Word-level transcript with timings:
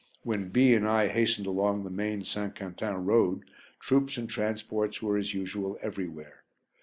When 0.23 0.49
B 0.49 0.73
and 0.73 0.87
I 0.87 1.09
hastened 1.09 1.45
along 1.45 1.83
the 1.83 1.91
main 1.91 2.23
St. 2.25 2.55
Quentin 2.57 3.05
Road, 3.05 3.43
troops 3.79 4.17
and 4.17 4.27
transports 4.27 4.99
were 4.99 5.15
as 5.15 5.35
usual 5.35 5.77
everywhere. 5.79 6.41